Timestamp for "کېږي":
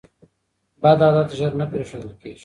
2.21-2.39